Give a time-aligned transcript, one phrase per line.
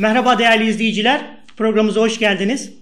[0.00, 1.20] Merhaba değerli izleyiciler.
[1.56, 2.72] Programımıza hoş geldiniz.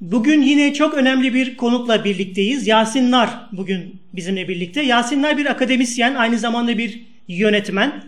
[0.00, 2.66] Bugün yine çok önemli bir konukla birlikteyiz.
[2.66, 4.82] Yasin Nar bugün bizimle birlikte.
[4.82, 8.04] Yasin Nar bir akademisyen, aynı zamanda bir yönetmen.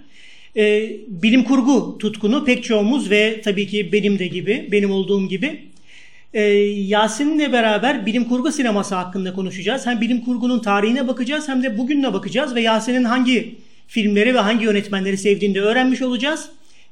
[0.56, 5.64] Ee, bilim kurgu tutkunu pek çoğumuz ve tabii ki benim de gibi, benim olduğum gibi.
[6.34, 9.86] Ee, Yasin'le beraber bilim kurgu sineması hakkında konuşacağız.
[9.86, 13.54] Hem bilim kurgunun tarihine bakacağız hem de bugünle bakacağız ve Yasin'in hangi
[13.86, 16.50] filmleri ve hangi yönetmenleri sevdiğini de öğrenmiş olacağız.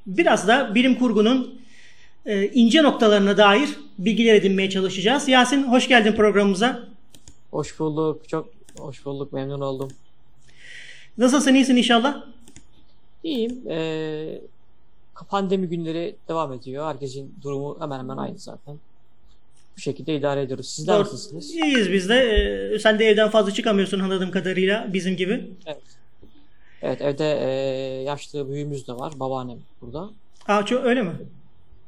[0.08, 1.60] Biraz da bilim kurgunun
[2.26, 5.28] e, ince noktalarına dair bilgiler edinmeye çalışacağız.
[5.28, 6.88] Yasin hoş geldin programımıza.
[7.50, 8.28] Hoş bulduk.
[8.28, 8.48] Çok
[8.78, 9.32] hoş bulduk.
[9.32, 9.90] Memnun oldum.
[11.18, 12.24] Nasılsın iyisin inşallah?
[13.24, 13.68] İyiyim.
[13.70, 14.40] Ee,
[15.28, 16.86] pandemi günleri devam ediyor.
[16.86, 18.76] Herkesin durumu hemen hemen aynı zaten.
[19.76, 20.68] Bu şekilde idare ediyoruz.
[20.68, 21.02] Sizler Doğru.
[21.04, 21.50] nasılsınız?
[21.50, 22.16] İyiyiz biz de.
[22.74, 25.50] Ee, sen de evden fazla çıkamıyorsun anladığım kadarıyla bizim gibi.
[25.66, 25.82] Evet
[26.82, 27.48] evde e,
[28.02, 29.12] yaşlı büyüğümüz de var.
[29.20, 30.10] Babaannem burada.
[30.48, 31.12] Aa, çok, öyle mi?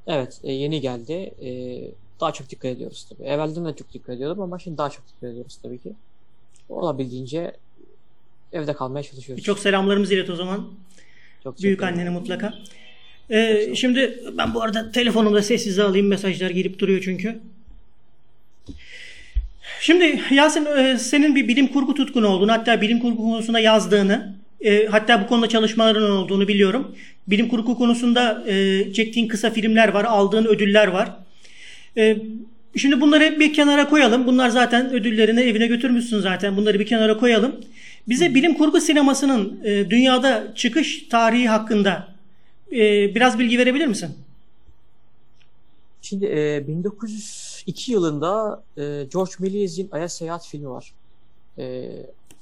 [0.07, 1.13] Evet e, yeni geldi.
[1.43, 1.51] E,
[2.21, 3.29] daha çok dikkat ediyoruz tabii.
[3.29, 5.93] Evvelden de çok dikkat ediyordum ama şimdi daha çok dikkat ediyoruz tabii ki.
[6.69, 7.53] Olabildiğince
[8.53, 9.45] evde kalmaya çalışıyoruz.
[9.45, 10.69] Çok selamlarımızı ilet o zaman.
[11.45, 12.55] çok Büyük annene mutlaka.
[13.31, 17.41] Ee, şimdi ben bu arada telefonumda sessize alayım mesajlar gelip duruyor çünkü.
[19.81, 24.87] Şimdi Yasin e, senin bir bilim kurgu tutkunu olduğunu hatta bilim kurgu konusunda yazdığını e,
[24.87, 26.97] hatta bu konuda çalışmaların olduğunu biliyorum.
[27.29, 31.17] Bilim kurgu konusunda e, çektiğin kısa filmler var, aldığın ödüller var.
[31.97, 32.17] E,
[32.77, 34.27] şimdi bunları hep bir kenara koyalım.
[34.27, 36.57] Bunlar zaten ödüllerini evine götürmüşsün zaten.
[36.57, 37.57] Bunları bir kenara koyalım.
[38.09, 42.09] Bize bilim kurgu sinemasının e, dünyada çıkış tarihi hakkında
[42.73, 44.11] e, biraz bilgi verebilir misin?
[46.03, 50.93] Şimdi e, 1902 yılında e, George Méliès'in Ay'a Seyahat filmi var.
[51.59, 51.89] E,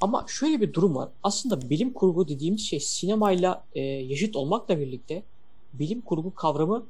[0.00, 1.08] ama şöyle bir durum var.
[1.22, 5.22] Aslında bilim kurgu dediğimiz şey sinemayla e, yaşıt olmakla birlikte
[5.72, 6.86] bilim kurgu kavramı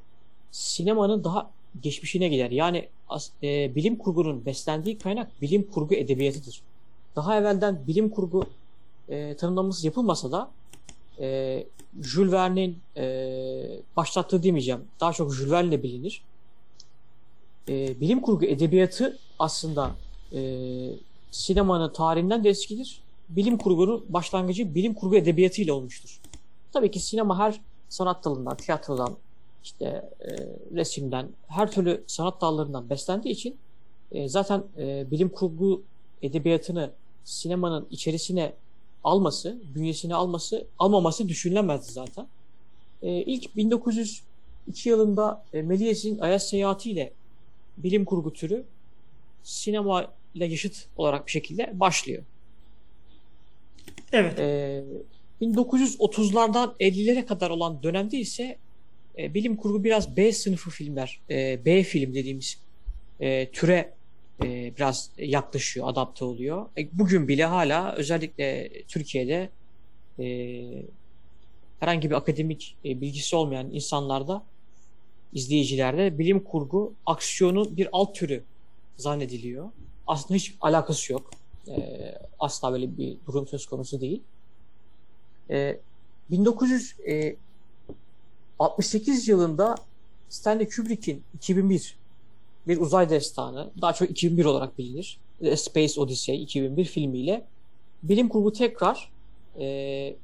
[0.51, 1.49] sinemanın daha
[1.81, 2.51] geçmişine gider.
[2.51, 6.61] Yani as- e, bilim kurgunun beslendiği kaynak bilim kurgu edebiyatıdır.
[7.15, 8.43] Daha evvelden bilim kurgu
[9.09, 10.51] e, tanımlaması yapılmasa da
[11.19, 11.63] e,
[12.01, 14.81] Jules Verne'in e, başlattığı demeyeceğim.
[14.99, 16.21] Daha çok Jules Verne'le bilinir
[17.69, 19.91] e, bilim kurgu edebiyatı aslında
[20.33, 20.39] e,
[21.31, 23.01] sinemanın tarihinden de eskidir.
[23.29, 26.19] Bilim kurgunun başlangıcı bilim kurgu edebiyatı ile olmuştur.
[26.73, 29.17] Tabii ki sinema her sanat dalından, tiyatrodan,
[29.63, 29.85] işte
[30.21, 30.29] e,
[30.75, 33.57] resimden, her türlü sanat dallarından beslendiği için
[34.11, 35.83] e, zaten e, bilim kurgu
[36.21, 36.91] edebiyatını
[37.23, 38.53] sinemanın içerisine
[39.03, 42.27] alması, bünyesine alması, almaması düşünülemezdi zaten.
[43.01, 47.13] E, ilk 1902 yılında e, Méliès'in Ayas Seyahati ile
[47.77, 48.63] bilim kurgu türü
[49.43, 52.23] sinema ile yaşıt olarak bir şekilde başlıyor.
[54.11, 54.39] Evet.
[54.39, 54.83] Ee,
[55.41, 58.57] 1930'lardan 50'lere kadar olan dönemde ise
[59.17, 62.57] e, bilim kurgu biraz B sınıfı filmler, e, B film dediğimiz
[63.19, 63.93] e, türe
[64.43, 66.65] e, biraz yaklaşıyor, adapte oluyor.
[66.77, 69.49] E, bugün bile hala özellikle Türkiye'de
[70.19, 70.25] e,
[71.79, 74.43] herhangi bir akademik e, bilgisi olmayan insanlarda
[75.33, 78.43] izleyicilerde bilim kurgu aksiyonun bir alt türü
[78.97, 79.69] zannediliyor.
[80.07, 81.31] Aslında hiç alakası yok.
[81.69, 84.21] Ee, asla böyle bir durum söz konusu değil.
[85.49, 85.79] Ee,
[86.31, 89.75] 1968 yılında
[90.29, 91.97] Stanley Kubrick'in 2001
[92.67, 95.19] bir uzay destanı, daha çok 2001 olarak bilinir.
[95.51, 97.45] A Space Odyssey 2001 filmiyle
[98.03, 99.11] bilim kurgu tekrar
[99.59, 100.15] e,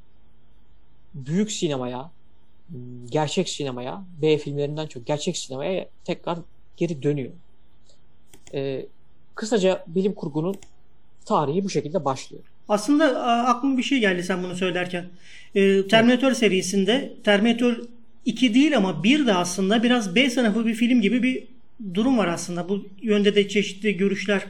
[1.13, 2.11] büyük sinemaya,
[3.09, 6.39] gerçek sinemaya, B filmlerinden çok gerçek sinemaya tekrar
[6.77, 7.31] geri dönüyor.
[8.53, 8.85] Ee,
[9.35, 10.55] kısaca bilim kurgunun
[11.25, 12.43] tarihi bu şekilde başlıyor.
[12.69, 15.05] Aslında aklıma bir şey geldi sen bunu söylerken.
[15.55, 17.77] Ee, Terminator serisinde Terminator
[18.25, 21.43] 2 değil ama 1 de aslında biraz B sınıfı bir film gibi bir
[21.93, 22.69] durum var aslında.
[22.69, 24.41] Bu yönde de çeşitli görüşler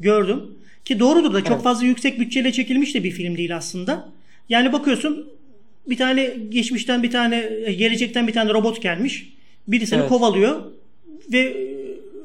[0.00, 0.42] gördüm.
[0.84, 1.62] Ki doğrudur da çok Evet.
[1.62, 4.08] fazla yüksek bütçeyle çekilmiş de bir film değil aslında.
[4.48, 5.28] Yani bakıyorsun
[5.86, 9.32] bir tane geçmişten bir tane e, gelecekten bir tane robot gelmiş.
[9.68, 10.08] Birisini Evet.
[10.08, 10.62] kovalıyor
[11.32, 11.74] ve e,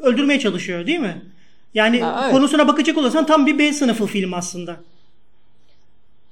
[0.02, 1.22] öldürmeye çalışıyor değil mi?
[1.74, 2.34] Yani Ha, evet.
[2.36, 4.80] konusuna bakacak olursan tam bir B sınıfı film aslında.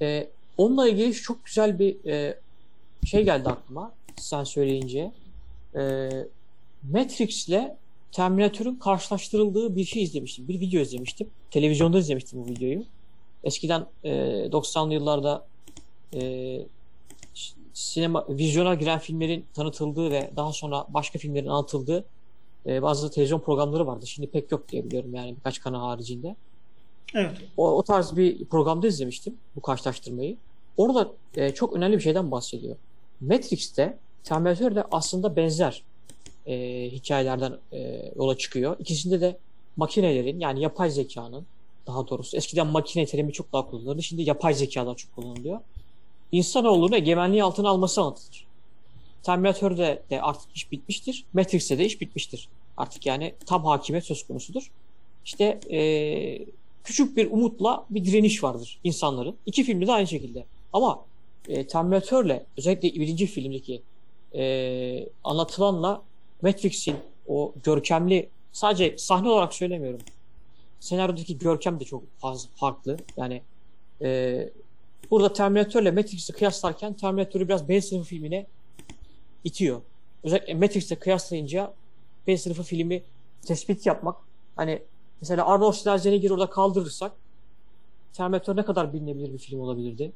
[0.02, 0.28] Ee,
[0.58, 2.40] onunla ilgili çok güzel bir e,
[3.06, 5.12] şey geldi aklıma sen söyleyince.
[5.76, 6.10] Ee,
[6.92, 7.78] Matrix ile
[8.12, 10.48] Terminator'ın karşılaştırıldığı bir şey izlemiştim.
[10.48, 11.30] Bir video izlemiştim.
[11.52, 12.84] Televizyonda izlemiştim bu videoyu.
[13.44, 14.10] Eskiden e,
[14.52, 15.46] 90'lı yıllarda
[16.14, 16.60] e,
[17.74, 22.06] sinema vizyona giren filmlerin tanıtıldığı ve daha sonra başka filmlerin anlatıldığı
[22.68, 24.08] e, bazı televizyon programları vardı.
[24.08, 26.36] Şimdi pek yok diye biliyorum yani birkaç kanal haricinde.
[27.16, 27.32] Evet.
[27.58, 30.38] O, o tarz bir programda izlemiştim bu karşılaştırmayı.
[30.78, 32.76] Orada e, çok önemli bir şeyden bahsediyor.
[33.22, 35.84] Matrix'te Terminator de aslında benzer.
[36.46, 36.56] e,
[36.92, 38.76] hikayelerden e, yola çıkıyor.
[38.80, 39.38] İkisinde de
[39.78, 41.46] makinelerin yani yapay zekanın
[41.88, 44.04] daha doğrusu eskiden makine terimi çok daha kullanılırdı.
[44.04, 45.60] Şimdi yapay zekalar çok kullanılıyor.
[46.32, 48.46] İnsanoğlunu egemenliği altına alması anlatılır.
[49.24, 51.26] Terminator'da de artık iş bitmiştir.
[51.34, 52.50] Matrix'te de iş bitmiştir.
[52.78, 54.72] Artık yani tam hakimiyet söz konusudur.
[55.26, 55.82] İşte e,
[56.84, 59.36] küçük bir umutla bir direniş vardır insanların.
[59.46, 60.46] İki filmde de aynı şekilde.
[60.74, 61.06] Ama
[61.48, 63.82] e, Terminator'le özellikle birinci filmdeki
[64.36, 66.02] e, anlatılanla
[66.42, 66.96] Matrix'in
[67.28, 70.02] o görkemli sadece sahne olarak söylemiyorum.
[70.80, 72.98] Senaryodaki görkem de çok fazla farklı.
[73.18, 73.42] Yani
[74.02, 74.50] e,
[75.12, 78.46] burada Terminator ile Matrix'i kıyaslarken Terminator'u biraz B sınıfı filmine
[79.44, 79.82] itiyor.
[80.24, 81.74] Özellikle Matrix'le kıyaslayınca
[82.28, 83.04] B sınıfı filmi
[83.46, 84.16] tespit yapmak
[84.56, 84.82] hani
[85.22, 87.12] mesela Arnold Schwarzenegger'i orada kaldırırsak
[88.14, 90.12] Terminator ne kadar bilinebilir bir film olabilirdi.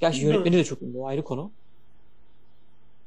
[0.00, 0.30] Gerçi Doğru.
[0.32, 1.50] yönetmeni de çok ünlü o ayrı konu.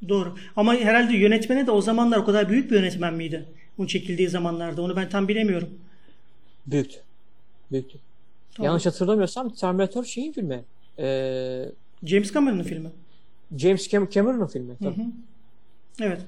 [0.09, 0.35] Doğru.
[0.55, 3.45] Ama herhalde yönetmeni de o zamanlar o kadar büyük bir yönetmen miydi?
[3.77, 4.81] Onun çekildiği zamanlarda.
[4.81, 5.69] Onu ben tam bilemiyorum.
[6.67, 6.97] Büyüktü.
[7.71, 7.97] Büyüktü.
[8.53, 8.65] Tamam.
[8.65, 10.63] Yanlış hatırlamıyorsam Terminator şeyin filmi.
[10.99, 11.65] Ee,
[12.03, 12.91] James Cameron'ın filmi.
[13.57, 14.73] James Cam- Cameron'ın filmi.
[14.73, 14.97] Hı Tabii.
[14.97, 15.05] hı.
[16.01, 16.21] Evet.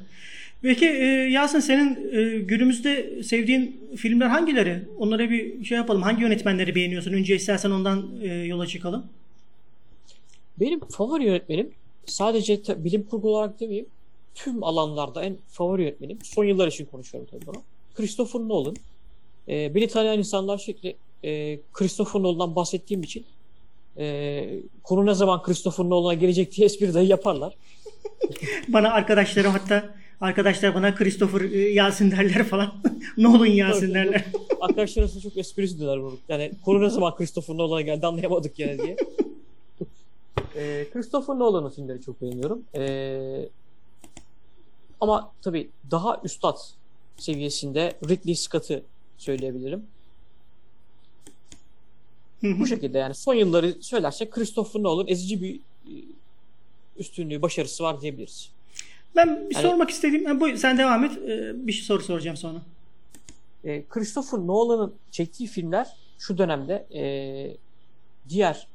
[0.61, 4.81] Peki e, Yasin senin e, günümüzde sevdiğin filmler hangileri?
[4.97, 6.01] Onlara bir şey yapalım.
[6.01, 7.13] Hangi yönetmenleri beğeniyorsun?
[7.13, 9.05] Önce istersen ondan e, yola çıkalım.
[10.59, 11.71] Benim favori yönetmenim
[12.05, 13.87] sadece bilim kurgu olarak demeyeyim
[14.35, 16.17] tüm alanlarda en favori yönetmenim.
[16.23, 17.61] Son yıllar için konuşuyorum tabii bunu.
[17.95, 18.75] Christopher Nolan.
[19.49, 23.25] Ee, beni tanıyan insanlar sürekli e, Christopher Nolan'dan bahsettiğim için
[23.97, 27.53] e, konu ne zaman Christopher Nolan'a gelecek diye espri dahi yaparlar.
[28.68, 32.74] Bana arkadaşlarım hatta arkadaşlar bana Christopher e, Yasin derler falan.
[33.18, 34.25] Nolan Yasin Tabii, derler.
[34.62, 36.18] Arkadaşlar arasında çok esprisi diyorlar bunu.
[36.30, 38.98] Yani konu ne zaman Christopher Nolan'a geldi anlayamadık yani diye.
[40.56, 42.63] Ee, Christopher Nolan'ın filmleri çok beğeniyorum.
[42.75, 43.50] Ee,
[45.01, 46.57] ama tabii daha üstad
[47.18, 48.83] seviyesinde Ridley Scott'ı
[49.18, 49.83] söyleyebilirim.
[52.44, 55.94] Bu şekilde yani son yılları söylersek Christopher Nolan ezici bir e,
[56.97, 58.51] üstünlüğü, başarısı var diyebiliriz.
[59.15, 61.17] ben bir Hani- sormak istediğim, ha, bu, sen devam et.
[61.17, 62.61] E, bir şey soru soracağım sonra.
[63.63, 65.88] E, Christopher Nolan'ın çektiği filmler
[66.19, 67.03] şu dönemde e,
[68.29, 68.67] diğer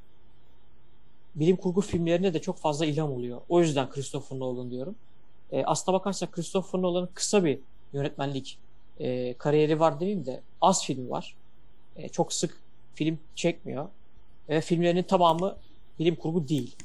[1.35, 3.41] bilim kurgu filmlerine de çok fazla ilham oluyor.
[3.49, 4.95] O yüzden Christopher Nolan diyorum.
[5.53, 7.59] E, aslına bakarsak Christopher Nolan'ın kısa bir
[7.93, 8.59] yönetmenlik
[9.01, 11.35] e, kariyeri var demeyeyim de az filmi var.
[11.97, 12.57] E, çok sık
[12.95, 13.89] film çekmiyor.
[14.49, 15.57] Ve filmlerinin tamamı
[15.99, 16.77] bilim kurgu değil.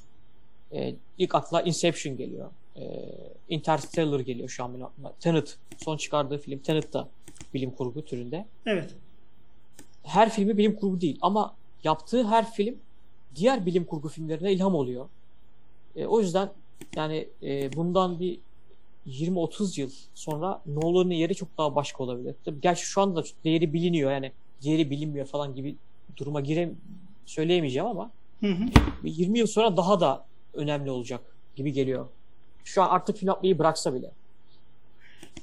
[0.73, 2.49] E, ilk akla Inception geliyor.
[2.75, 3.05] E,
[3.49, 5.13] Interstellar geliyor şu an benim aklıma.
[5.19, 5.57] Tenet.
[5.77, 7.07] Son çıkardığı film Tenet da
[7.53, 8.45] bilim kurgu türünde.
[8.65, 8.95] Evet.
[10.03, 12.75] Her filmi bilim kurgu değil ama yaptığı her film
[13.35, 15.09] diğer bilim kurgu filmlerine ilham oluyor.
[15.95, 16.49] E, o yüzden
[16.95, 18.39] yani e, bundan bir
[19.07, 22.35] 20-30 yıl sonra Nolan'ın yeri çok daha başka olabilir.
[22.45, 24.31] Tabii gerçi şu anda değeri biliniyor yani
[24.61, 25.75] diğeri bilinmiyor falan gibi
[26.17, 26.71] duruma gire
[27.25, 28.11] söyleyemeyeceğim ama
[28.41, 28.63] Hı hı.
[29.03, 31.21] bir 20 yıl sonra daha da önemli olacak
[31.55, 32.07] gibi geliyor.
[32.65, 34.11] Şu an artık film yapmayı bıraksa bile.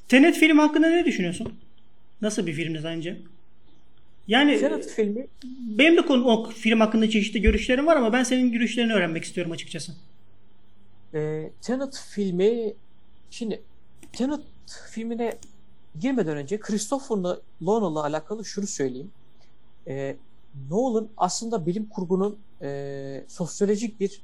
[0.08, 1.60] Tenet film hakkında ne düşünüyorsun?
[2.22, 3.20] Nasıl bir filmdi sence?
[4.28, 5.26] Yani Tenet filmi
[5.78, 9.52] benim de konu, o film hakkında çeşitli görüşlerim var ama ben senin görüşlerini öğrenmek istiyorum
[9.52, 9.92] açıkçası.
[11.14, 12.74] E, Tenet filmi
[13.30, 13.62] şimdi
[14.12, 14.40] Tenet
[14.90, 15.38] filmine
[16.00, 17.16] girmeden önce Christopher
[17.60, 19.10] Nolan'la alakalı şunu söyleyeyim.
[19.88, 20.16] E,
[20.70, 24.22] Nolan aslında bilim kurgunun e, sosyolojik bir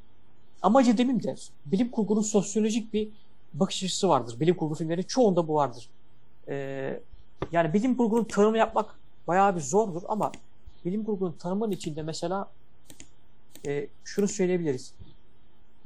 [0.62, 1.34] amacı demeyeyim de
[1.66, 3.08] bilim kurgunun sosyolojik bir
[3.54, 4.40] bakış açısı vardır.
[4.40, 5.88] Bilim kurgu filmlerinin çoğunda bu vardır.
[6.48, 7.00] E,
[7.52, 8.98] yani bilim kurgunun tanımı yapmak
[9.28, 10.32] bayağı bir zordur ama
[10.84, 12.50] bilim kurgunun tanımının içinde mesela
[13.66, 14.94] e, şunu söyleyebiliriz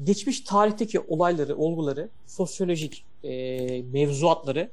[0.05, 4.71] geçmiş tarihteki olayları, olguları, sosyolojik e, mevzuatları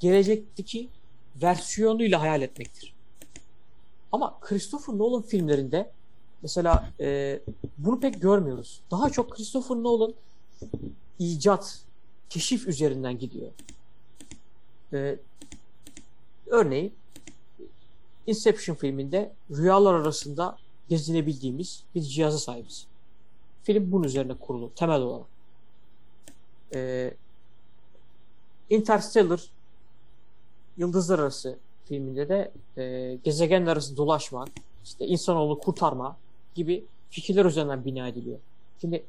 [0.00, 0.88] gelecekteki
[1.42, 2.94] versiyonuyla hayal etmektir.
[4.12, 5.90] Ama Christopher Nolan filmlerinde
[6.42, 7.40] mesela e,
[7.78, 8.80] bunu pek görmüyoruz.
[8.90, 10.14] Daha çok Christopher Nolan
[11.18, 11.80] icat,
[12.30, 13.50] keşif üzerinden gidiyor.
[14.92, 15.18] E,
[16.46, 16.92] örneğin
[18.26, 20.58] Inception filminde rüyalar arasında
[20.88, 22.86] gezinebildiğimiz bir cihaza sahibiz.
[23.62, 25.26] Film bunun üzerine kurulu temel olarak.
[26.74, 27.14] Ee,
[28.70, 29.50] Interstellar
[30.76, 34.44] Yıldızlar Arası filminde de e, gezegenler arası dolaşma,
[34.84, 36.16] işte insanoğlu kurtarma
[36.54, 38.38] gibi fikirler üzerinden bina ediliyor.
[38.80, 39.04] Şimdi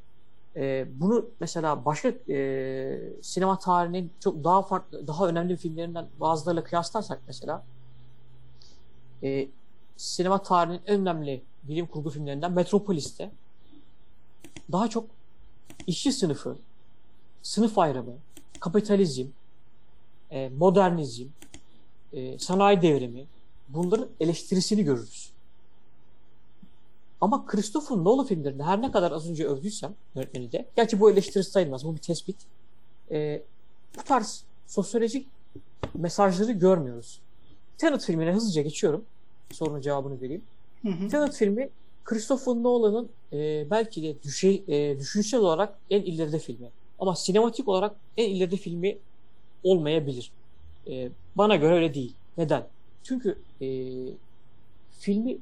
[0.56, 7.22] e, bunu mesela başka e, sinema tarihinin çok daha farklı, daha önemli filmlerinden bazılarıyla kıyaslarsak
[7.28, 7.64] mesela
[9.24, 9.48] e,
[9.98, 13.32] sinema tarihinin en önemli bilim kurgu filmlerinden Metropolis'te
[14.72, 15.06] daha çok
[15.88, 16.58] işçi sınıfı,
[17.42, 18.14] sınıf ayrımı,
[18.60, 19.28] kapitalizm,
[20.32, 21.28] e, modernizm,
[22.14, 23.26] e, sanayi devrimi
[23.70, 25.33] bunların eleştirisini görürüz.
[27.24, 31.44] Ama Christopher Nolan filmlerinde her ne kadar az önce övdüysem yönetmeni de, gerçi bu eleştiri
[31.44, 32.36] sayılmaz, bu bir tespit.
[33.12, 33.44] E,
[33.98, 35.28] bu tarz sosyolojik
[35.94, 37.22] mesajları görmüyoruz.
[37.78, 39.06] Tenet filmine hızlıca geçiyorum.
[39.52, 40.42] Sorunun cevabını vereyim.
[40.82, 41.08] Hı hı.
[41.08, 41.70] Tenet filmi
[42.04, 46.70] Christopher Nolan'ın e, belki de düşe, e, düşünsel olarak en ileride filmi.
[47.00, 48.98] Ama sinematik olarak en ileride filmi
[49.64, 50.32] olmayabilir.
[50.88, 52.16] E, bana göre öyle değil.
[52.38, 52.68] Neden?
[53.04, 53.68] Çünkü e,
[55.00, 55.38] filmi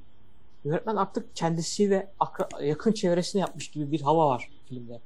[0.66, 5.00] yönetmen artık kendisi ve akra- yakın çevresine yapmış gibi bir hava var filmde.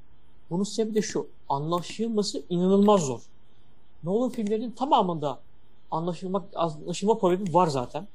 [0.50, 1.28] Bunun sebebi de şu.
[1.48, 3.20] Anlaşılması inanılmaz zor.
[4.04, 5.40] Nolan filmlerinin tamamında
[5.90, 8.08] anlaşılmak anlaşılma problemi var zaten.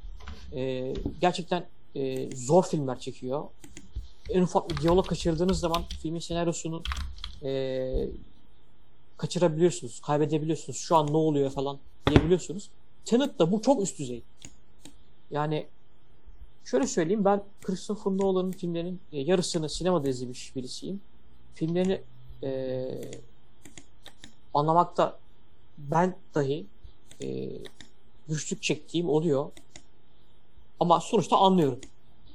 [0.56, 3.44] E, gerçekten e, zor filmler çekiyor.
[4.30, 6.84] En ufak bir diyalog kaçırdığınız zaman filmin senaryosunu
[7.44, 8.10] e,
[9.18, 10.80] kaçırabiliyorsunuz, kaybedebiliyorsunuz.
[10.80, 12.70] Şu an ne oluyor falan diyebiliyorsunuz.
[13.06, 14.24] Tenet'ta bu çok üst düzey.
[15.32, 15.68] Yani
[16.66, 21.02] şöyle söyleyeyim ben Christopher Nolan'ın filmlerinin e, yarısını sinemada izlemiş birisiyim.
[21.56, 22.02] Filmlerini
[22.44, 23.12] e,
[24.54, 25.20] anlamakta
[25.78, 26.66] ben dahi
[27.24, 27.50] e,
[28.30, 29.52] güçlük çektiğim oluyor.
[30.80, 31.80] Ama sonuçta anlıyorum.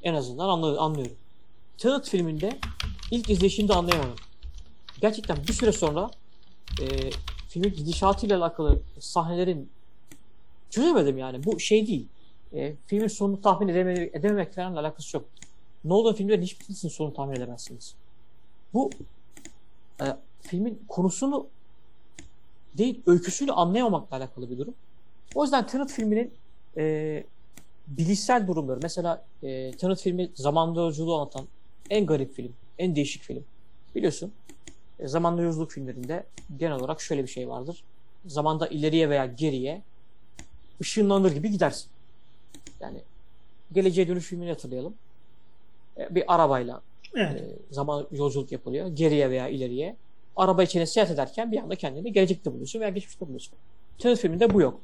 [0.02, 1.16] En azından anlı- anlıyorum.
[1.78, 2.58] Tenet filminde
[3.10, 4.16] ilk izleyişimde anlayamadım.
[5.00, 6.10] Gerçekten bir süre sonra
[6.82, 7.10] e,
[7.48, 9.70] filmin gidişatıyla alakalı sahnelerin
[10.70, 11.44] çözemedim yani.
[11.44, 12.06] Bu şey değil.
[12.54, 15.26] E, filmin sonunu tahmin edeme- edememek falan alakası yok.
[15.84, 17.94] Nolan filmlerin hiçbirisinin sonunu tahmin edemezsiniz.
[18.74, 18.90] Bu
[20.00, 20.04] e,
[20.40, 21.46] filmin konusunu
[22.78, 24.74] değil öyküsünü anlayamamakla alakalı bir durum.
[25.34, 26.32] O yüzden Tenet filminin
[26.76, 27.24] e,
[27.86, 31.46] bilişsel durumları mesela e, Tenet filmi zamanda yolculuğu anlatan
[31.90, 33.44] en garip film, en değişik film.
[33.94, 34.32] Biliyorsun
[34.98, 36.26] e, zamanda yolculuk filmlerinde
[36.56, 37.82] genel olarak şöyle bir şey vardır.
[38.26, 39.82] Zamanda ileriye veya geriye
[40.80, 41.90] ışınlanır gibi gidersin.
[42.80, 42.98] Yani
[43.72, 44.94] geleceğe dönüş filmini hatırlayalım.
[45.98, 46.82] E, bir arabayla
[47.14, 47.40] Evet.
[47.40, 48.88] e, zaman yolculuk yapılıyor.
[48.88, 49.96] Geriye veya ileriye.
[50.36, 53.52] Araba içine seyahat ederken bir anda kendini gelecekte buluyorsun veya geçmişte buluyorsun.
[53.98, 54.80] Tenet filminde bu yok.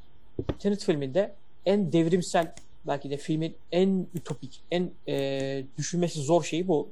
[0.59, 1.33] Tenet filminde
[1.65, 2.53] en devrimsel
[2.87, 6.89] belki de filmin en ütopik, en e, düşünmesi zor şeyi bu.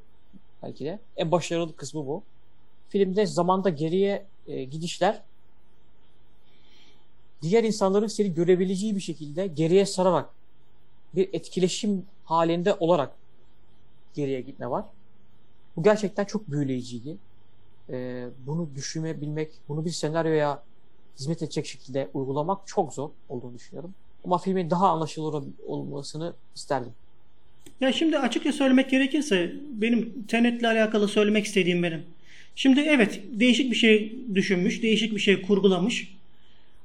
[0.64, 1.00] Belki de.
[1.18, 2.24] En başarılı kısmı bu.
[2.90, 5.22] Filmde zamanda geriye e, gidişler
[7.42, 10.30] diğer insanların seni görebileceği bir şekilde geriye sararak
[11.16, 13.12] bir etkileşim halinde olarak
[14.16, 14.86] geriye gitme var.
[15.76, 17.18] Bu gerçekten çok büyüleyiciydi.
[17.90, 20.64] Ee, bunu düşünebilmek, bunu bir senaryoya
[21.20, 23.94] hizmet edecek şekilde uygulamak çok zor olduğunu düşünüyorum.
[24.26, 26.92] Ama filmin daha anlaşılır ol- olmasını isterdim.
[27.82, 32.04] Ya şimdi açıkça söylemek gerekirse benim Tenet'le alakalı söylemek istediğim benim.
[32.56, 36.18] Şimdi evet değişik bir şey düşünmüş, değişik bir şey kurgulamış.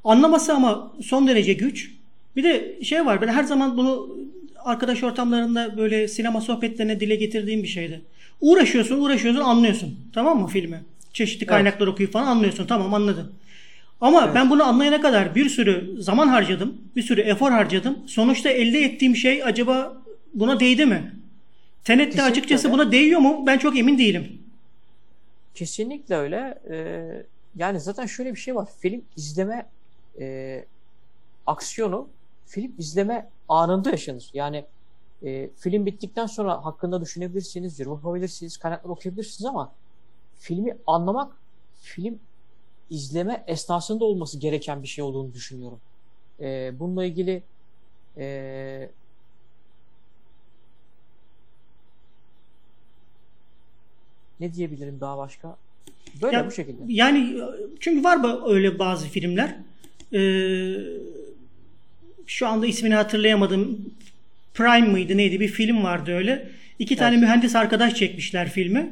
[0.05, 1.95] Anlaması ama son derece güç.
[2.37, 4.17] Bir de şey var ben her zaman bunu
[4.65, 8.01] arkadaş ortamlarında böyle sinema sohbetlerine dile getirdiğim bir şeydi.
[8.41, 9.99] Uğraşıyorsun, uğraşıyorsun, anlıyorsun.
[10.15, 10.83] Tamam mı filmi?
[11.13, 12.67] Çeşitli kaynaklar okuyup falan anlıyorsun.
[12.67, 13.33] Tamam anladım.
[14.01, 14.35] Ama Evet.
[14.35, 17.99] ben bunu anlayana kadar bir sürü zaman harcadım, bir sürü efor harcadım.
[18.07, 20.03] Sonuçta elde ettiğim şey acaba
[20.35, 21.13] buna değdi mi?
[21.85, 22.75] Tenet'te açıkçası öyle.
[22.79, 23.45] buna değiyor mu?
[23.47, 24.39] Ben çok emin değilim.
[25.55, 26.59] Kesinlikle öyle.
[26.71, 27.23] Ee,
[27.57, 28.69] yani zaten şöyle bir şey var.
[28.81, 29.67] Film izleme
[30.21, 30.65] e,
[31.47, 32.09] aksiyonu
[32.47, 34.31] film izleme anında yaşanır.
[34.35, 34.65] Yani
[35.23, 39.73] e, film bittikten sonra hakkında düşünebilirsiniz, yorum yapabilirsiniz, kaynaklar okuyabilirsiniz ama
[40.35, 41.37] filmi anlamak
[41.81, 42.19] film
[42.91, 45.81] izleme esnasında olması gereken bir şey olduğunu düşünüyorum.
[46.41, 47.43] E, bununla ilgili
[48.17, 48.91] e,
[54.41, 55.57] ne diyebilirim daha başka?
[56.23, 56.83] Böyle Ya, bu şekilde.
[56.87, 57.41] Yani
[57.81, 59.57] çünkü var öyle bazı filmler.
[60.13, 60.19] Ee,
[62.27, 63.79] şu anda ismini hatırlayamadım.
[64.55, 66.49] Prime mıydı neydi bir film vardı öyle.
[66.79, 68.91] İki tane mühendis arkadaş çekmişler filmi.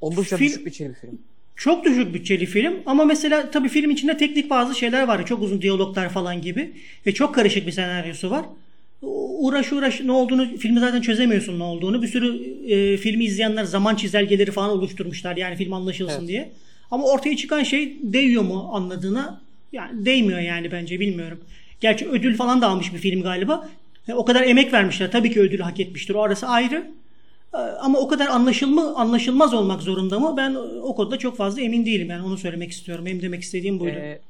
[0.00, 1.18] Oldukça Film- düşük bütçeli bir film.
[1.56, 5.26] Çok düşük bütçeli film ama mesela tabii film içinde teknik bazı şeyler var.
[5.26, 6.72] Çok uzun diyaloglar falan gibi
[7.06, 8.44] ve çok karışık bir senaryosu var.
[9.38, 12.02] Uğraş uğraş ne olduğunu filmi zaten çözemiyorsun ne olduğunu.
[12.02, 16.28] Bir sürü e, filmi izleyenler zaman çizelgeleri falan oluşturmuşlar yani film anlaşılsın Evet.
[16.28, 16.50] diye.
[16.90, 19.40] Ama ortaya çıkan şey değiyor mu anladığına
[19.72, 21.40] yani değmiyor yani bence bilmiyorum.
[21.84, 23.68] Gerçi ödül falan da almış bir film galiba.
[24.08, 25.10] E, o kadar emek vermişler.
[25.10, 26.14] Tabii ki ödül hak etmiştir.
[26.14, 26.90] O arası ayrı.
[27.54, 30.34] Ee, Ama o kadar anlaşılma anlaşılmaz olmak zorunda mı?
[30.36, 32.10] Ben o konuda çok fazla emin değilim.
[32.10, 33.06] Yani onu söylemek istiyorum.
[33.06, 33.96] Benim demek istediğim buydu.
[33.96, 34.20] Ee,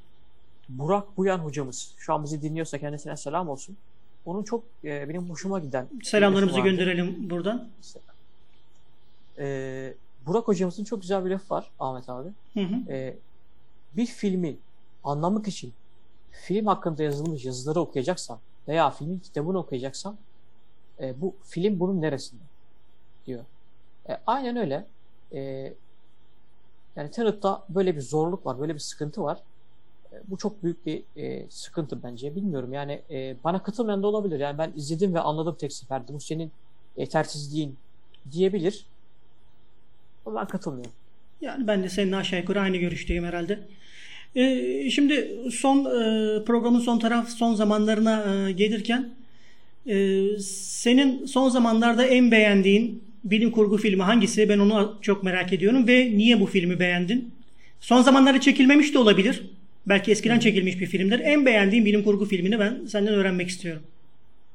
[0.69, 3.77] Burak Buyan hocamız şu an bizi dinliyorsa kendisine selam olsun.
[4.27, 7.69] Onun çok e, benim hoşuma giden Selamlarımızı gönderelim buradan.
[9.39, 9.95] Ee,
[10.27, 12.29] Burak hocamızın çok güzel bir lafı var Ahmet abi.
[12.55, 12.93] Hı hı.
[12.93, 13.17] Ee,
[13.97, 14.57] bir filmi
[15.05, 15.73] anlamak için
[16.43, 20.17] film hakkında yazılmış yazıları okuyacaksam veya filmin kitabını okuyacaksam
[21.01, 22.43] e, bu film bunun neresinde
[23.27, 23.45] diyor.
[24.09, 24.87] E, aynen öyle.
[25.33, 25.73] E,
[26.97, 29.39] yani Tenet'ta böyle bir zorluk var, böyle bir sıkıntı var.
[30.13, 32.37] E, bu çok büyük bir e, sıkıntı bence.
[32.37, 34.41] Bilmiyorum yani e, bana katılmayan da olabilir.
[34.41, 36.15] Yani ben izledim ve anladım tek seferde.
[36.15, 36.53] Bu senin
[36.97, 37.77] yetersizliğin
[38.31, 38.87] diyebilir.
[40.27, 40.93] Ama ben katılmıyorum.
[41.41, 43.69] Yani ben de seninle aşağı yukarı aynı görüşteyim herhalde.
[44.37, 49.11] Ee, şimdi son e, programın son taraf son zamanlarına e, gelirken
[49.87, 54.49] e, senin son zamanlarda en beğendiğin bilim kurgu filmi hangisi?
[54.49, 57.31] Ben onu çok merak ediyorum ve niye bu filmi beğendin?
[57.81, 59.51] Son zamanlarda çekilmemiş de olabilir.
[59.87, 61.21] Belki eskiden çekilmiş bir filmdir.
[61.21, 63.83] En beğendiğin bilim kurgu filmini ben senden öğrenmek istiyorum.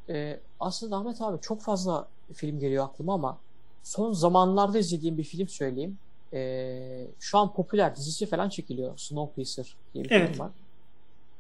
[0.10, 3.38] Ee, aslında Ahmet abi çok fazla film geliyor aklıma ama
[3.84, 5.98] son zamanlarda izlediğim bir film söyleyeyim.
[6.34, 8.98] Ee, şu an popüler dizisi falan çekiliyor.
[8.98, 10.30] Snowpiercer diye bir Evet.
[10.30, 10.52] film var.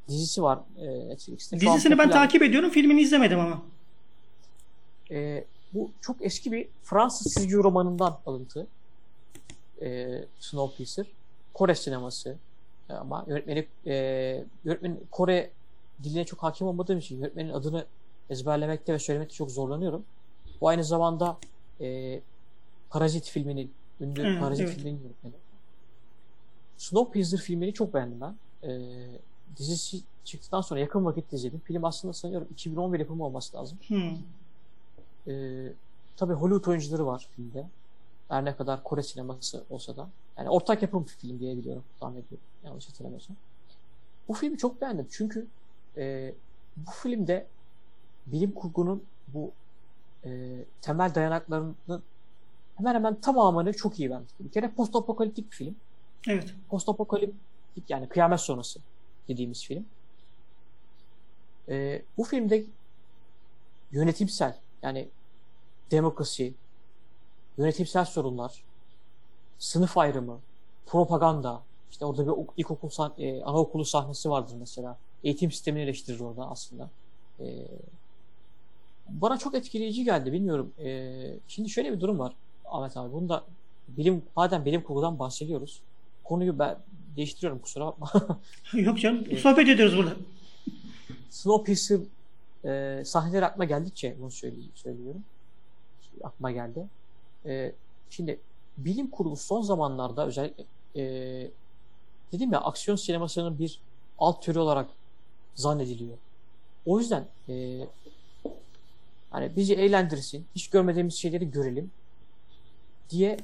[0.07, 1.59] Dizisi var e, Netflix'te.
[1.59, 2.69] Dizisini ben takip ediyorum.
[2.69, 3.61] Filmini izlemedim ama.
[5.11, 5.43] Ee,
[5.73, 8.67] bu çok eski bir Fransız çizgi romanından alıntı.
[9.81, 11.05] Ee, Snowpiercer.
[11.53, 12.35] Kore sineması.
[12.89, 13.93] Ee, Ama yönetmeni e,
[14.65, 15.51] yönetmen Kore
[16.03, 17.85] diline çok hakim olmadığım için yönetmenin adını
[18.29, 20.03] ezberlemekte ve söylemekte çok zorlanıyorum.
[20.61, 21.37] Bu aynı zamanda
[21.81, 22.19] e,
[22.89, 24.75] Parazit filminin ünlü Evet, Parazit evet.
[24.75, 25.33] filminin yönetmeni.
[26.77, 28.35] Snowpiercer filmini çok beğendim ben.
[28.63, 28.81] Ee,
[29.57, 31.61] dizisi çıktıktan sonra yakın vakit izledim.
[31.65, 33.77] Film aslında sanıyorum 2011 yapımı olması lazım.
[33.87, 34.17] Hmm.
[35.27, 35.73] Ee,
[36.17, 37.65] tabii Hollywood oyuncuları var filmde.
[38.29, 40.09] Her ne kadar Kore sineması olsa da.
[40.37, 41.83] Yani ortak yapım bir film diye biliyorum.
[41.99, 42.47] Tahmin ediyorum.
[42.65, 43.35] Yanlış hatırlamıyorsam.
[44.27, 45.07] Bu filmi çok beğendim.
[45.11, 45.47] Çünkü
[45.97, 46.33] e,
[46.77, 47.47] bu filmde
[48.27, 49.51] bilim kurgunun bu
[50.25, 50.29] e,
[50.81, 52.03] temel dayanaklarının
[52.79, 54.31] hemen hemen tamamını çok iyi vermiş.
[54.39, 55.75] Bir kere post apokaliptik bir film.
[56.27, 56.53] Evet.
[56.69, 58.79] Post apokaliptik yani kıyamet sonrası
[59.27, 59.85] dediğimiz film.
[61.69, 62.63] Ee, bu filmde
[63.91, 65.07] yönetimsel yani
[65.91, 66.53] demokrasi,
[67.57, 68.63] yönetimsel sorunlar,
[69.59, 70.39] sınıf ayrımı,
[70.85, 71.61] propaganda,
[71.91, 74.97] işte orada bir ok- ilkokul sah- e, anaokulu sahnesi vardır mesela.
[75.23, 76.89] Eğitim sistemini eleştirir orada aslında.
[77.39, 77.67] Ee,
[79.09, 80.73] bana çok etkileyici geldi bilmiyorum.
[80.79, 82.35] Ee, şimdi şöyle bir durum var
[82.71, 83.13] Ahmet abi.
[83.13, 83.43] Bunu da
[83.87, 85.79] bilim madem bilim kurgudan bahsediyoruz.
[86.23, 86.77] Konuyu ben
[87.15, 88.39] değiştiriyorum kusura bakma.
[88.73, 89.23] Yok canım.
[89.29, 89.39] Evet.
[89.39, 90.15] Sohbet ediyoruz burada.
[91.29, 91.99] Snowpiercer
[92.65, 95.23] e, sahneleri aklıma geldikçe bunu söyley- söylüyorum.
[96.23, 96.85] Aklıma geldi.
[97.45, 97.71] E,
[98.09, 98.39] şimdi
[98.77, 100.63] bilim kurgu son zamanlarda özellikle
[100.95, 101.03] e,
[102.31, 103.79] dedim ya aksiyon sinemasının bir
[104.19, 104.89] alt türü olarak
[105.55, 106.17] zannediliyor.
[106.85, 107.79] O yüzden e,
[109.31, 111.91] hani bizi eğlendirsin, hiç görmediğimiz şeyleri görelim
[113.09, 113.37] diye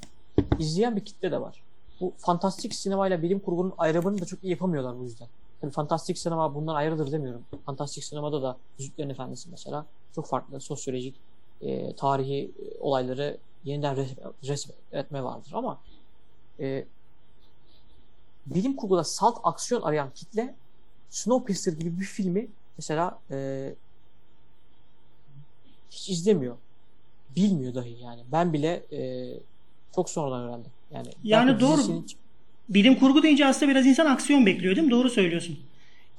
[0.60, 1.62] izleyen bir kitle de var.
[2.02, 5.28] Bu fantastik sinemayla bilim kurgunun ayrımını da çok iyi yapamıyorlar bu yüzden.
[5.62, 7.44] Tabii fantastik sinema bundan ayrıdır demiyorum.
[7.66, 11.16] Fantastik sinemada da Yüzüklerin Efendisi mesela çok farklı sosyolojik,
[11.62, 15.80] e, tarihi e, olayları yeniden res- resmetme vardır ama
[16.60, 16.86] e,
[18.46, 20.56] bilim kurguda salt aksiyon arayan kitle
[21.10, 22.48] Snowpiercer gibi bir filmi
[22.78, 23.76] mesela e,
[25.92, 26.58] hiç izlemiyor.
[27.36, 28.24] Bilmiyor dahi yani.
[28.32, 29.00] Ben bile e,
[29.96, 30.72] çok sonradan öğrendim.
[30.94, 31.78] Yani, Yani doğru.
[31.78, 32.06] dizisinin
[32.70, 34.92] Bilim kurgu deyince aslında biraz insan aksiyon bekliyor değil mi?
[34.92, 35.60] Doğru söylüyorsun.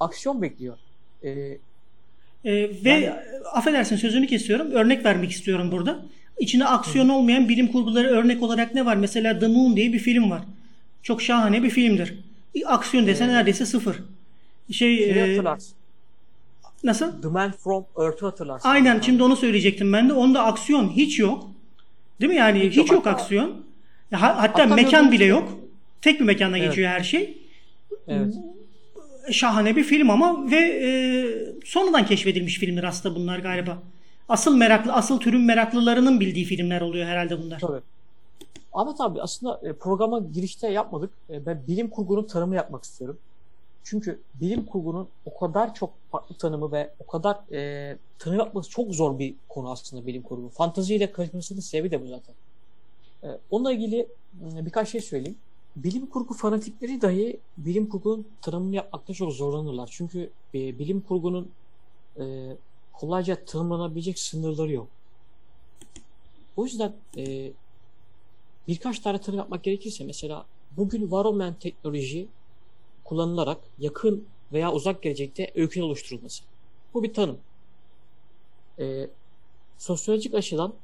[0.00, 0.76] aksiyon bekliyor.
[1.24, 1.58] E,
[2.44, 3.14] Ee, ve Yani-
[3.52, 4.70] affedersin sözünü kesiyorum.
[4.70, 5.98] Örnek vermek istiyorum burada.
[6.38, 8.96] İçinde aksiyon olmayan bilim kurguları örnek olarak ne var?
[8.96, 10.42] Mesela The Moon diye bir film var.
[11.02, 12.14] Çok şahane bir filmdir.
[12.66, 13.34] Aksiyon desen Evet.
[13.36, 13.96] neredeyse sıfır.
[14.70, 15.42] Şey şeyi e,
[16.84, 17.22] nasıl?
[17.22, 18.68] The Man from Earth'ü hatırlarsın.
[18.68, 20.12] Aynen şimdi onu söyleyecektim ben de.
[20.12, 21.50] Onda aksiyon hiç yok.
[22.20, 22.60] Değil mi yani?
[22.60, 22.92] Hiç, yok.
[22.92, 23.64] yok Hatta- aksiyon.
[24.12, 25.58] Ha- hatta, mekan bile yok.
[26.02, 26.68] Tek bir mekanda Evet.
[26.68, 27.38] geçiyor her şey.
[28.08, 28.34] Evet.
[29.30, 30.88] şahane bir film ama ve e,
[31.64, 33.82] sonradan keşfedilmiş filmler aslında bunlar galiba.
[34.28, 37.60] Asıl meraklı, asıl türün meraklılarının bildiği filmler oluyor herhalde bunlar.
[37.60, 37.80] Tabii.
[38.72, 41.10] Ahmet abi aslında e, programa girişte yapmadık.
[41.30, 43.18] E, Ben bilim kurgunun tanımı yapmak istiyorum.
[43.88, 48.94] Çünkü bilim kurgunun o kadar çok farklı tanımı ve o kadar e, tanım yapması çok
[48.94, 50.48] zor bir konu aslında bilim kurgu.
[50.48, 52.34] Fanteziyle karışmasının sebebi de bu zaten.
[53.22, 54.08] E, onunla ilgili
[54.40, 55.38] m, birkaç şey söyleyeyim.
[55.76, 59.88] Bilim kurgu fanatikleri dahi bilim kurgunun tanımını yapmakta çok zorlanırlar.
[59.92, 61.50] Çünkü e, bilim kurgunun
[62.18, 62.56] e,
[62.92, 64.88] kolayca tanımlanabilecek sınırları yok.
[66.56, 67.52] O yüzden e,
[68.68, 70.46] birkaç tane tanım yapmak gerekirse mesela
[70.76, 72.28] bugün var olmayan teknoloji
[73.06, 76.44] kullanılarak yakın veya uzak gelecekte öykü oluşturulması.
[76.94, 77.38] Bu bir tanım.
[78.78, 79.06] E,
[79.78, 80.74] sosyolojik açıdan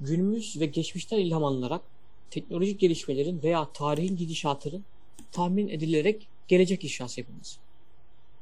[0.00, 1.82] günümüz ve geçmişten ilham alınarak
[2.30, 4.84] teknolojik gelişmelerin veya tarihin gidişatının
[5.32, 7.58] tahmin edilerek gelecek inşası yapılması.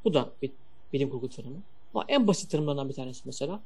[0.04, 0.50] Bu da bir
[0.92, 1.62] bilim kurgu tanımı.
[1.94, 3.60] Ama en basit tanımlarından bir tanesi mesela.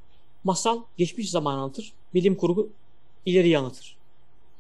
[0.45, 2.71] Masal geçmiş zaman anlatır, bilim kurgu
[3.27, 3.97] ileriyi anlatır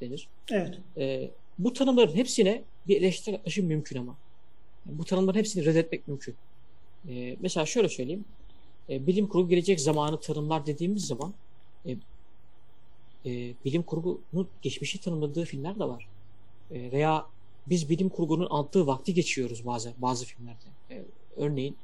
[0.01, 0.29] denir.
[0.51, 0.79] Evet.
[0.97, 4.17] Ee, bu tanımların hepsine bir eleştiri yaklaşım mümkün ama.
[4.87, 6.35] Bu tanımların hepsini reddetmek mümkün.
[7.09, 8.25] Ee, mesela şöyle söyleyeyim.
[8.89, 11.35] Ee, bilim kurgu gelecek zamanı tanımlar dediğimiz zaman
[11.87, 11.97] e,
[13.27, 16.09] e, bilim kurgunun geçmişi tanımladığı filmler de var.
[16.71, 17.27] E, veya
[17.67, 20.65] biz bilim kurgunun anlattığı vakti geçiyoruz bazen bazı filmlerde.
[20.91, 21.05] E,
[21.37, 21.77] örneğin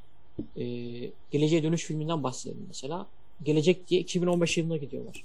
[0.57, 0.65] e,
[1.31, 3.07] Geleceğe Dönüş filminden bahsedelim mesela.
[3.43, 5.23] Gelecek diye 2015 yılına gidiyorlar.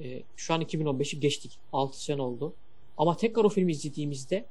[0.00, 1.58] E, şu an 2015'i geçtik.
[1.72, 2.52] 6 sene oldu.
[2.98, 4.44] Ama tekrar o filmi izlediğimizde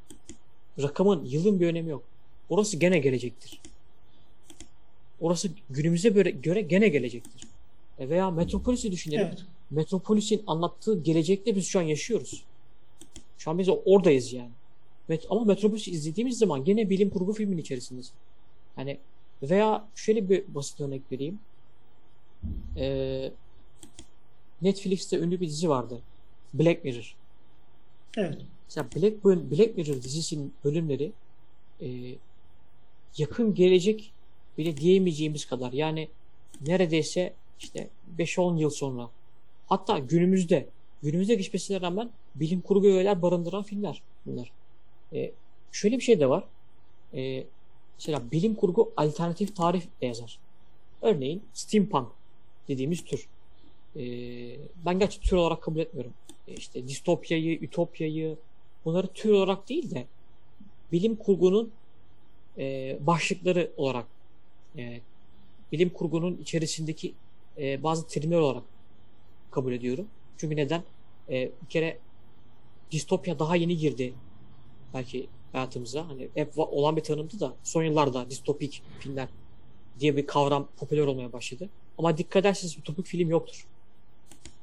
[0.81, 2.03] rakamın, yılın bir önemi yok.
[2.49, 3.61] Orası gene gelecektir.
[5.19, 7.47] Orası günümüze göre, göre gene gelecektir.
[7.99, 9.27] E, veya Metropolis'i düşünelim.
[9.27, 9.45] Evet.
[9.71, 12.43] Metropolis'in anlattığı gelecekte biz şu an yaşıyoruz.
[13.37, 14.51] Şu an biz oradayız yani.
[15.07, 18.13] Met ama Metropolis'i izlediğimiz zaman gene bilim kurgu filmin içerisindesin.
[18.75, 18.97] Hani
[19.43, 21.39] veya şöyle bir basit örnek vereyim.
[22.77, 23.31] Ee,
[24.61, 26.01] Netflix'te ünlü bir dizi vardı.
[26.53, 27.15] Black Mirror.
[28.17, 28.41] Evet.
[28.67, 31.11] Mesela Black, Black Mirror dizisinin bölümleri
[31.81, 31.87] e,
[33.17, 34.11] yakın gelecek
[34.57, 36.07] bile diyemeyeceğimiz kadar yani
[36.67, 39.09] neredeyse işte 5-10 yıl sonra
[39.67, 40.67] hatta günümüzde
[41.03, 44.51] günümüzde geçmesine rağmen bilim kurgu öğeler barındıran filmler bunlar.
[45.13, 45.31] E,
[45.71, 46.43] şöyle bir şey de var.
[47.13, 47.43] E,
[47.99, 50.39] mesela bilim kurgu alternatif tarih de yazar.
[51.01, 52.07] Örneğin steampunk
[52.67, 53.27] dediğimiz tür.
[53.95, 54.03] E,
[54.85, 56.13] ben gerçi tür olarak kabul etmiyorum.
[56.47, 58.37] E, işte distopyayı, ütopyayı
[58.85, 60.07] bunları tür olarak değil de
[60.91, 61.71] bilim kurgunun
[62.57, 64.05] e, başlıkları olarak
[64.77, 65.01] e,
[65.71, 67.13] bilim kurgunun içerisindeki
[67.57, 68.63] e, bazı terimler olarak
[69.51, 70.07] kabul ediyorum.
[70.37, 70.83] Çünkü neden?
[71.29, 71.97] E, bir kere
[72.91, 74.13] distopya daha yeni girdi
[74.93, 76.07] belki hayatımıza.
[76.07, 79.27] Hani hep olan bir tanımdı da son yıllarda distopik filmler
[79.99, 81.69] diye bir kavram popüler olmaya başladı.
[81.97, 83.67] Ama dikkat ederseniz ütopik film yoktur.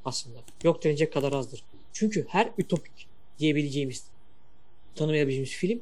[0.04, 0.38] Aslında.
[0.64, 1.64] Yok denecek kadar azdır.
[1.92, 3.06] Çünkü her ütopik
[3.38, 4.04] diyebileceğimiz
[4.94, 5.80] tanımlayabileceğimiz film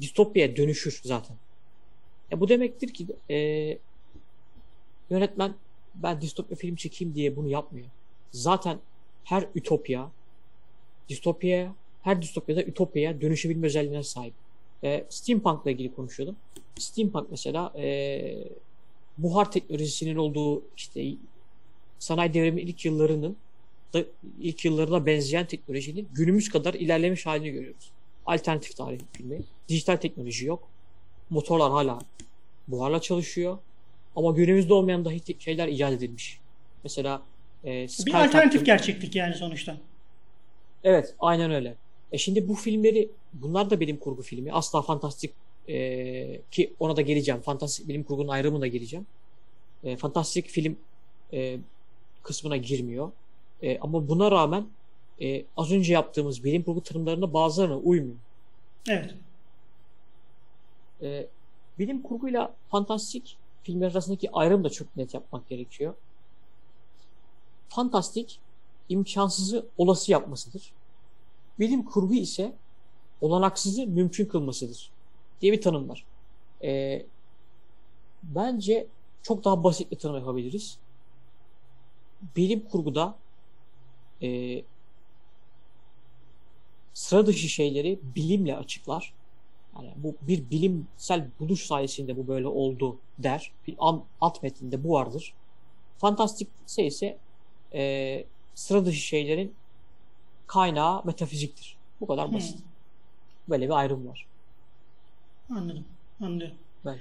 [0.00, 1.36] distopyaya dönüşür zaten.
[2.32, 3.78] E bu demektir ki e,
[5.10, 5.54] yönetmen
[5.94, 7.86] ben distopya film çekeyim diye bunu yapmıyor.
[8.32, 8.78] Zaten
[9.24, 10.10] her ütopya
[11.08, 14.34] distopyaya her distopyada ütopyaya dönüşebilme özelliğine sahip.
[14.84, 16.36] E, Steampunk'la ilgili konuşuyordum.
[16.78, 18.48] Steampunk mesela e,
[19.18, 21.14] buhar teknolojisinin olduğu işte
[21.98, 23.36] sanayi devrimi ilk yıllarının
[23.96, 24.04] da
[24.40, 27.90] ilk yıllarına benzeyen teknolojinin günümüz kadar ilerlemiş halini görüyoruz.
[28.26, 29.40] Alternatif tarih filmi.
[29.68, 30.68] Dijital teknoloji yok.
[31.30, 31.98] Motorlar hala
[32.68, 33.58] buharla çalışıyor.
[34.16, 36.40] Ama günümüzde olmayan dahi şeyler icat edilmiş.
[36.84, 37.22] Mesela
[37.64, 39.76] e, Bir Sky alternatif Captain- gerçeklik yani sonuçta.
[40.84, 41.74] Evet, aynen öyle.
[42.12, 44.52] E şimdi bu filmleri, bunlar da bilim kurgu filmi.
[44.52, 45.32] Asla fantastik
[45.68, 47.40] e, ki ona da geleceğim.
[47.40, 49.06] Fantastik bilim kurgunun ayrımına geleceğim.
[49.84, 50.76] E, fantastik film
[51.32, 51.58] e,
[52.22, 53.12] kısmına girmiyor.
[53.62, 54.66] E, ama buna rağmen
[55.20, 58.16] e, az önce yaptığımız bilim kurgu tanımlarına bazılarına uymuyor.
[58.88, 59.14] Evet.
[61.02, 61.26] E,
[61.78, 65.94] bilim kurguyla fantastik filmler arasındaki ayrım da çok net yapmak gerekiyor.
[67.68, 68.40] Fantastik
[68.88, 70.72] imkansızı olası yapmasıdır.
[71.58, 72.52] Bilim kurgu ise
[73.20, 74.90] olanaksızı mümkün kılmasıdır
[75.40, 76.04] diye bir tanım var.
[76.62, 77.02] E,
[78.22, 78.86] bence
[79.22, 80.78] çok daha basit bir tanım yapabiliriz.
[82.36, 83.18] Bilim kurguda
[84.22, 84.62] e,
[86.94, 89.12] sıra dışı şeyleri bilimle açıklar.
[89.76, 93.52] Yani bu bir bilimsel buluş sayesinde bu böyle oldu der.
[93.66, 93.76] Bir
[94.20, 95.34] alt metninde bu vardır.
[95.98, 97.18] Fantastik ise ise
[97.74, 98.24] e,
[98.54, 99.54] sıra dışı şeylerin
[100.46, 101.76] kaynağı metafiziktir.
[102.00, 102.58] Bu kadar basit.
[102.58, 102.64] Hmm.
[103.48, 104.26] Böyle bir ayrım var.
[105.50, 105.84] Anladım.
[106.20, 106.56] Anlıyorum.
[106.84, 106.98] Ben-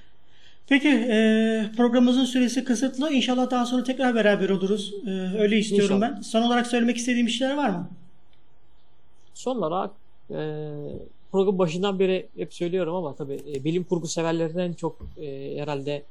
[0.67, 3.12] Peki e, programımızın süresi kısıtlı.
[3.12, 4.93] İnşallah daha sonra tekrar beraber oluruz.
[5.08, 6.15] E, öyle istiyorum İnşallah.
[6.15, 6.21] ben.
[6.21, 7.89] Son olarak söylemek istediğim şeyler var mı?
[9.34, 9.91] Son olarak
[10.32, 10.62] e,
[11.32, 16.04] program başından beri hep söylüyorum ama tabii e, bilim kurgu severlerin en çok e, herhalde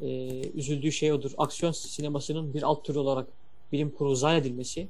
[0.00, 0.08] e,
[0.54, 1.30] üzüldüğü şey odur.
[1.38, 3.26] Aksiyon sinemasının bir alt türü olarak
[3.72, 4.88] bilim kurgu zannedilmesi.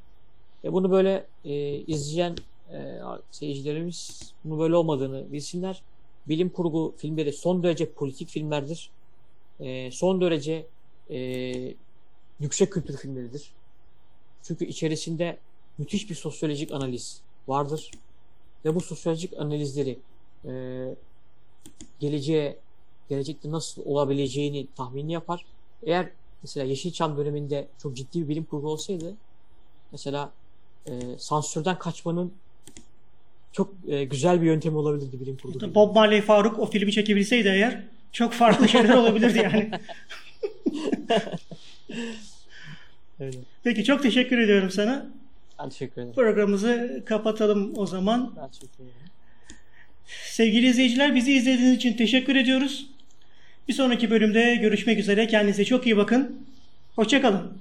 [0.65, 2.37] E, bunu böyle e, izleyen
[2.73, 2.99] e,
[3.31, 5.83] seyircilerimiz bunu böyle olmadığını bilsinler.
[6.29, 8.91] Bilim kurgu filmleri son derece politik filmlerdir.
[9.61, 10.67] E, son derece
[11.11, 11.19] e,
[12.41, 13.53] yüksek kültür filmleridir.
[14.43, 15.39] Çünkü içerisinde
[15.79, 17.91] müthiş bir sosyolojik analiz vardır.
[18.65, 19.99] Ve bu sosyolojik analizleri
[20.45, 20.51] e,
[22.01, 22.57] geleceğe
[23.09, 25.45] gelecekte nasıl olabileceğini tahmini yapar.
[25.83, 26.11] Eğer
[26.43, 29.15] mesela Yeşilçam döneminde çok ciddi bir bilim kurgu olsaydı
[29.93, 30.33] mesela
[30.87, 32.33] e, sansürden kaçmanın
[33.53, 35.75] çok e, güzel bir yöntemi olabilirdi bilim kurgu.
[35.75, 39.71] Bob Marley Faruk o filmi çekebilseydi eğer çok farklı şeyler olabilirdi yani.
[43.21, 43.39] Öyle.
[43.65, 45.07] Peki çok teşekkür ediyorum sana.
[45.59, 46.15] Ben teşekkür ederim.
[46.15, 48.35] Programımızı kapatalım o zaman.
[48.37, 49.11] Ben teşekkür ederim.
[50.31, 52.87] Sevgili izleyiciler bizi izlediğiniz için teşekkür ediyoruz.
[53.69, 55.27] Bir sonraki bölümde görüşmek üzere.
[55.27, 56.47] Kendinize çok iyi bakın.
[56.97, 57.59] Hoşçakalın.